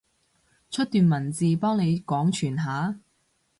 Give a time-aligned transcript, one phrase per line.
[0.71, 2.99] 出段文字，幫你廣傳下？